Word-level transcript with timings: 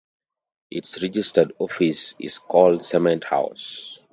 It's 0.71 0.99
registered 1.03 1.53
office 1.59 2.15
is 2.17 2.39
called 2.39 2.83
Cement 2.83 3.23
House. 3.23 3.99